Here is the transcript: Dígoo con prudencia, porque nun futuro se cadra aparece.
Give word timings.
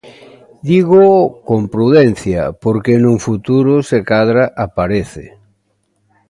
Dígoo 0.69 1.21
con 1.47 1.61
prudencia, 1.75 2.41
porque 2.63 2.93
nun 3.03 3.17
futuro 3.27 3.73
se 3.89 3.99
cadra 4.09 4.43
aparece. 4.65 5.23